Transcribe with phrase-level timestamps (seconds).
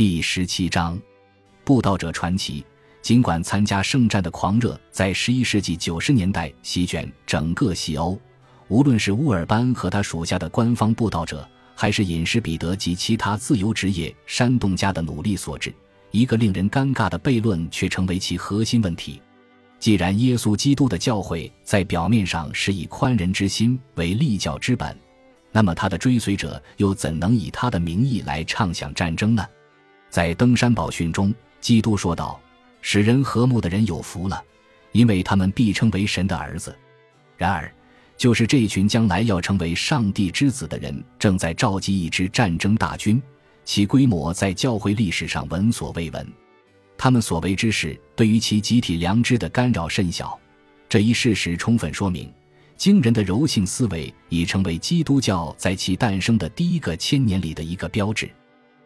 [0.00, 0.98] 第十七章，
[1.62, 2.64] 布道者传奇。
[3.02, 8.18] 尽管参加圣战的狂热在十一世纪九十年代席卷整个西欧，
[8.68, 15.70] 无论是乌尔班和他属下的官方布道者，还是隐士彼得及其他自由职业煽动家的努力所致，
[16.12, 19.20] 一个令人尴尬的悖论却成为其核心问题。
[19.78, 24.96] 既然耶稣基督的教会在表面上是以宽仁之心为立教之本，
[25.52, 29.46] 那么他的追随者又怎能以他的名义来畅想战争呢？
[30.10, 32.38] 在登山宝训中，基督说道
[32.82, 34.42] ：“使人和睦的人有福了，
[34.90, 36.76] 因为他们必称为神的儿子。”
[37.38, 37.72] 然而，
[38.16, 43.22] 就是这群将来要成为上帝之子的人，正在召集一支战争大军，
[43.64, 46.26] 其规模在教会历史上闻所未闻。
[46.98, 50.38] 他们所为之事对于其集体良知的干扰甚小，
[50.88, 52.30] 这一事实充分说明，
[52.76, 58.28] 惊人的柔性思维已成为基督教在其诞生的第一个千年里的一个标志。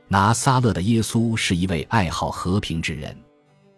[0.08, 3.16] 拿撒勒的耶稣是一位爱好和平之人，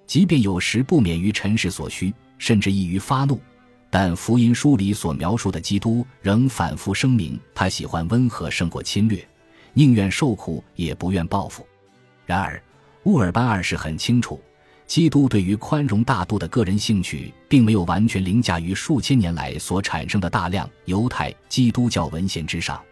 [0.07, 3.41] 即便有时不免于尘世所需，甚至易于发怒，
[3.91, 9.27] 但福音书里所描述的基督仍反复声明，他喜欢温和胜过侵略，
[9.73, 11.67] 宁愿受苦也不愿报复。
[12.25, 12.63] 然而。
[13.05, 14.43] 乌尔班二世很清楚，
[14.85, 22.83] 基督对于宽容大度的个人兴趣，并没有完全凌驾于数千年来所产生的大量犹太基督教文献之上，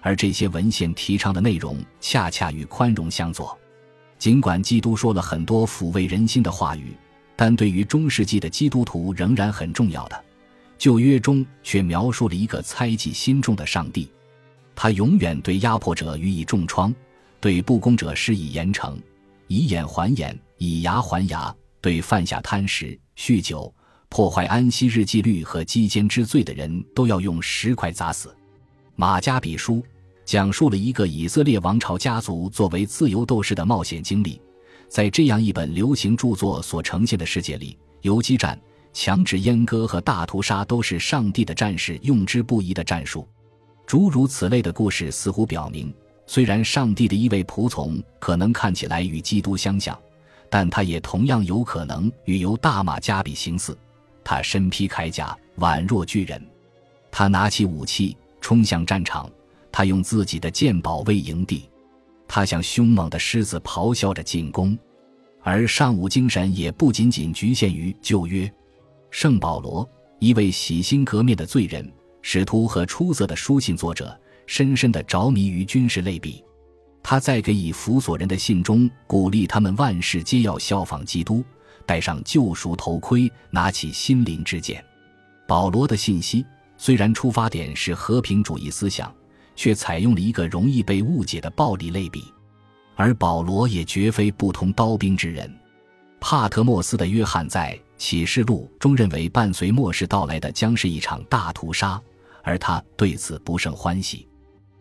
[0.00, 3.56] 而这些文献提倡的内容恰恰与宽容相左。
[4.18, 6.96] 尽管基督说了很多抚慰人心的话语，
[7.36, 10.24] 但对于中世纪的基督徒仍然很重要的
[10.76, 14.10] 旧约中却描述了一个猜忌心重的上帝，
[14.74, 16.94] 他永远对压迫者予以重创，
[17.40, 18.96] 对不公者施以严惩。
[19.46, 21.54] 以眼还眼，以牙还牙。
[21.80, 23.72] 对犯下贪食、酗酒、
[24.08, 28.36] 破坏安息日纪律和鸡奸之罪的人，都要用石块砸死。
[29.00, 29.80] 马加比书
[30.24, 34.42] 讲述了一个以色列王朝家族作为自由斗士的冒险经历。
[34.88, 38.60] 在这样一本流行著作所呈现的世界里，游击战、
[38.92, 43.24] 强制阉割和大屠杀都是上帝的战士用之不疑的战术。
[43.86, 45.94] 诸如此类的故事似乎表明。
[46.26, 49.96] 虽然上帝的一位仆从可能看起来与基督相像，
[50.50, 53.78] 但他也同样有可能与由大马加比形似。
[54.24, 56.40] 他身披铠甲，宛若巨人；
[57.12, 58.16] 他拿起武器，
[58.48, 59.30] 冲向战场；
[59.70, 61.68] 他用自己的剑保卫营地；
[62.26, 64.74] 他像凶猛的狮子咆哮着进攻。
[65.42, 68.50] 而尚武精神也不仅仅局限于旧约。
[69.10, 69.86] 圣保罗，
[70.18, 71.92] 一位洗心革面的罪人，
[72.22, 74.18] 使徒和出色的书信作者。
[74.46, 76.42] 深深的着迷于军事类比，
[77.02, 81.44] 他在给以弗所人的信中鼓励他们万事皆要效仿基督，
[81.84, 84.82] 戴上救赎头盔，拿起心灵之剑。
[85.46, 86.46] 保罗的信息
[86.78, 89.12] 虽然出发点是和平主义思想，
[89.56, 92.32] 却采用了一个容易被误解的暴力类比，
[92.94, 95.52] 而保罗也绝非不通刀兵之人。
[96.20, 102.00] 帕特莫斯的约翰在启示录中认为，伴随末世到来的将是一场大屠杀，
[102.42, 104.26] 而他对此不胜欢喜。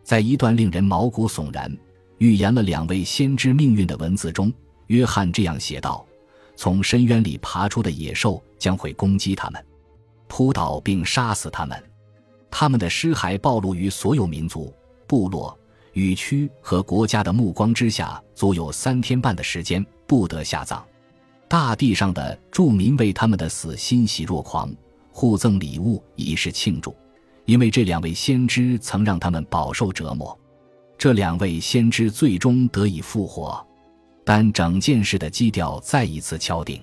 [0.04, 1.76] 在一段令人毛骨悚然、
[2.20, 4.54] 预言了两位先知命运的文字中，
[4.88, 6.06] 约翰这样写道
[6.56, 9.64] ：“从深渊里爬出的野兽将会攻击他们，
[10.28, 11.82] 扑倒并杀死他们。
[12.50, 14.74] 他们的尸骸暴露于所有民族、
[15.06, 15.58] 部落、
[15.94, 20.84] 语区和国家的目光之下，足有三天半的时间，不得下葬。
[21.48, 24.74] 大地上的住民为他们的死欣喜若狂，
[25.12, 26.96] 互赠礼物以示庆祝。”
[27.46, 30.38] 因为这两位先知曾让他们饱受折磨，
[30.98, 33.66] 这两位先知最终得以复活，
[34.26, 36.82] 但整件事的基调再一次敲定：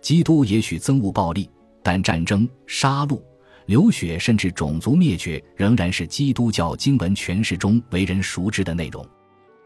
[0.00, 1.50] 基督也许憎恶暴力，
[1.82, 3.20] 但战争、杀戮、
[3.66, 9.06] 流血，甚至种族灭绝，仍然是基督教经文诠释中为人熟知的内容。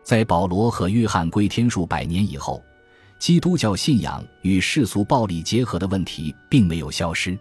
[0.02, 2.62] 在保罗和约翰归天数百年以后，
[3.19, 7.38] 基督教信仰与世俗暴力结合的问题并没有消失，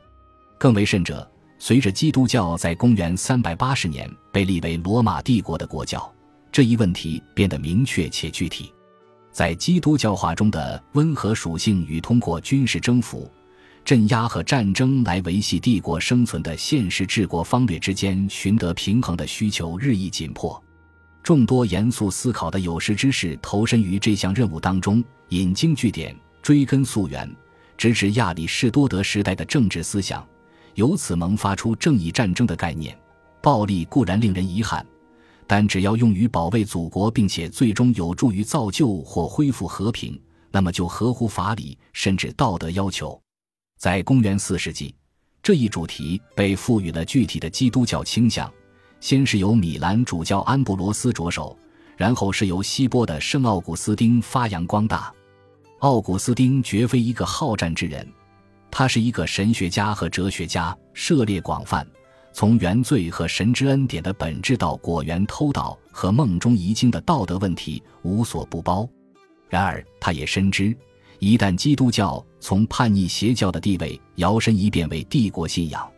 [0.57, 1.29] 更为甚者。
[1.59, 6.13] 随着基督教在公元三百八十年被立为罗马帝国的国教，
[6.51, 8.73] 这一问题变得明确且具体。
[9.31, 13.31] 在基督教化中的温和属性与通过军事征服、
[13.85, 20.61] 镇压和战争来维系帝国生存的现实治国方略之间寻得平衡的需求日益紧迫。
[21.21, 27.29] 众多严肃思考的有识之士投身于这项任务当中，引经据典，追根溯源，
[27.77, 30.25] 直至亚里士多德时代的政治思想。
[30.75, 32.97] 由此萌发出正义战争的概念。
[33.41, 34.85] 暴力固然令人遗憾，
[35.45, 40.17] 但只要用于保卫祖国，并且最终有助于造就或恢复和平，
[40.51, 43.22] 那么就合乎法理甚至道德要求。
[43.83, 44.95] 在公元四世纪，
[45.41, 48.49] 这一主题被赋予了具体的基督教倾向。
[49.01, 51.59] 先是由米兰主教安布罗斯着手，
[51.97, 55.13] 然后是由西波的圣奥古斯丁发扬光大。
[55.79, 58.09] 奥古斯丁绝非一个好战之人，
[58.71, 61.85] 他是一个神学家和哲学家，涉猎广泛，
[62.31, 68.87] 从原罪和神之恩典的本质到果园偷盗和梦中遗精的道德问题，无所不包。
[69.49, 70.73] 然而，他也深知，
[71.23, 75.89] 一旦基督教从叛逆邪教的地位摇身一变为帝国信仰，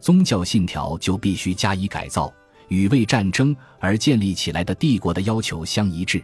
[0.00, 2.32] 宗教信条就必须加以改造。
[2.66, 6.20] 与为战争而建立起来的帝国的要求相一致，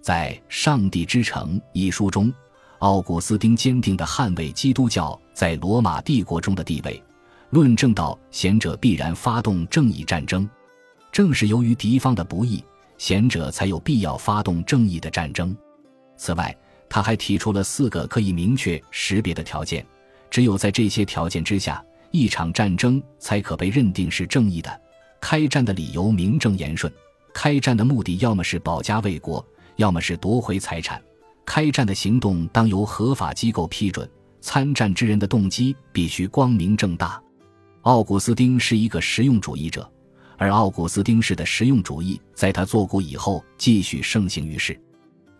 [0.00, 2.32] 在《上帝之城》一书中，
[2.78, 7.02] 奥古斯丁坚定地捍卫基督教在罗马帝国中的地位，
[7.50, 10.48] 论证到贤者必然发动正义战争，
[11.10, 12.62] 正是由于敌方的不义，
[12.96, 15.56] 贤者才有必要发动正义的战争。
[16.16, 16.56] 此外，
[16.88, 19.86] 他还提出了四个可以明确识别的条件，
[20.30, 24.80] 只有在这些条件之下，一场战争才可被认定是正义的。
[25.20, 26.92] 开战的理由名正言顺，
[27.34, 29.44] 开战的目的要么是保家卫国，
[29.76, 31.02] 要么是夺回财产。
[31.44, 34.08] 开战的行动当由合法机构批准，
[34.40, 37.20] 参战之人的动机必须光明正大。
[37.82, 39.90] 奥古斯丁是一个实用主义者，
[40.36, 44.78] 而奥古斯丁式的实用主义在他作古以后继续盛行于世。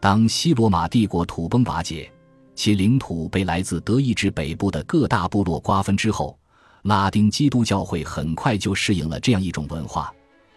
[0.01, 2.11] 当西罗马帝国土崩瓦解，
[2.55, 6.39] 其领土被来自德意志北部的各大部落瓜分之后。
[6.83, 10.15] 拉丁基督教会很快就适应了这样一种文化：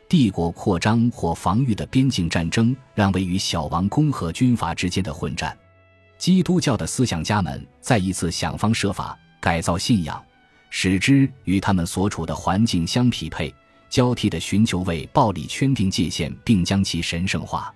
[0.07, 5.57] 帝国扩张或防御的边境战争，让位于小王公和军阀之间的混战。
[6.19, 10.23] 基督教的思想家们再一次想方设法改造信仰，
[10.69, 13.53] 使之与他们所处的环境相匹配，
[13.89, 17.73] 交替的寻求为暴力圈定界限，并将其神圣化。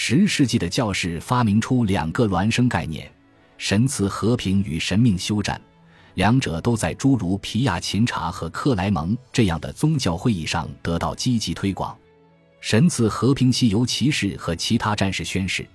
[0.00, 3.10] 十世纪的教士发明出两个孪生概念：
[3.58, 5.60] 神赐和平与神命休战。
[6.14, 11.98] 两者都在诸如皮亚琴察和克莱蒙这样的宗教会议上得到积极推广。
[12.60, 15.66] 神赐和平西游骑士和其他战士宣誓，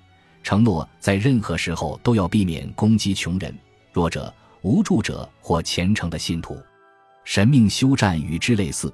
[0.42, 3.54] 承诺在任何时候都要避免攻击穷人、
[3.92, 6.58] 弱者、无助者或虔诚的信徒。
[7.26, 8.92] 神命休战与之类似，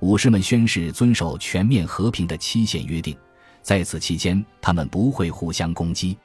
[0.00, 3.14] 武士们宣誓遵守全面和平的期限约定，
[3.62, 6.16] 在此期间他们不会互相攻击。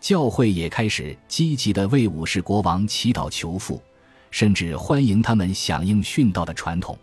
[0.00, 3.82] 教会也开始积极地为武士国王祈祷求富。
[4.30, 6.98] 甚至欢迎他们响应殉道的传统，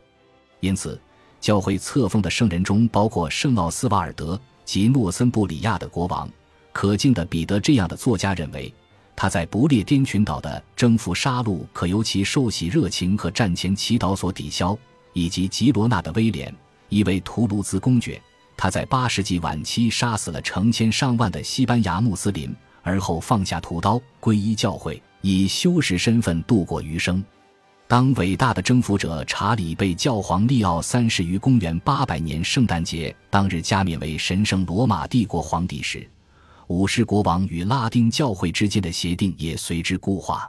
[0.60, 1.00] 因此，
[1.40, 6.30] 教会册封的圣人中包括圣奥斯瓦尔德及诺森布里亚的国王。
[6.74, 8.74] 可敬的彼得这样的作家认为，
[9.16, 14.78] 他在不列颠群岛的征服杀戮可由其受洗热情和战前祈祷所抵消，
[15.14, 16.54] 以及吉罗纳的威廉，
[16.90, 18.22] 一位图卢兹公爵，
[18.62, 25.02] 他在八世纪晚期杀死了成千上万的西班牙穆斯林，而后放下屠刀皈依教会。
[25.22, 27.24] 以修士身份度过余生。
[27.88, 36.08] 当伟大的征服者查理被教皇利奥三世于公元八百年圣诞节当日加冕为神圣罗马帝国皇帝时，
[36.68, 40.48] 武士国王与拉丁教会之间的协定也随之固化。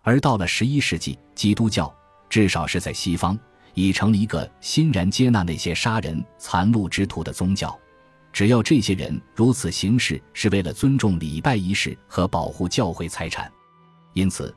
[0.00, 1.94] 而到了十一世纪，基督教
[2.30, 3.38] 至少是在西方
[3.74, 7.78] 已成了一个欣然接纳那些杀人残戮之徒的宗教，
[8.32, 13.50] 只要这些人如此行事是为了尊重礼拜仪式和保护教会财产。
[14.12, 14.54] 因此，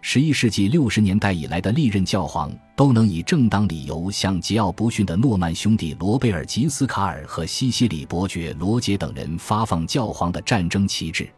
[0.00, 11.28] 十一世纪六十年代以来的历任教皇都能以正当理由向桀骜不驯的诺曼兄弟罗贝尔吉斯卡尔和西西里伯爵罗杰等人发放教皇的战争旗帜。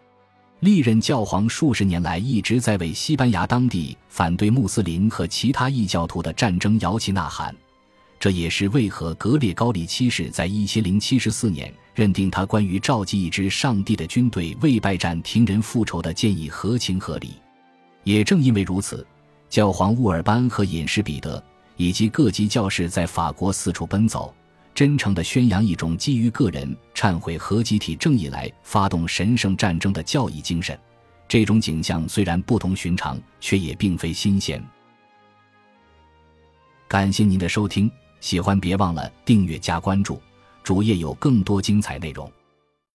[0.60, 7.56] 历任教皇数十年来一直在为西班牙当地反对穆斯林和其他异教徒的战争摇旗呐喊，
[8.18, 17.30] 这也是为何格列高利七世在一千零七十四年认定他关于召集一支上帝的军队为拜占庭人复仇的建议合情合理。
[18.04, 19.06] 也正因为如此，
[19.48, 21.42] 教皇乌尔班和隐士彼得
[21.78, 24.34] 以及各级教士在法国四处奔走，
[24.74, 30.78] 真诚地宣扬一种基于个人忏悔和集体正义来发动神圣战争的教义精神。
[31.26, 34.62] 这种景象虽然不同寻常，却也并非新鲜。
[36.86, 37.90] 感谢您的收听，
[38.20, 40.20] 喜欢别忘了订阅加关注，
[40.62, 42.30] 主页有更多精彩内容。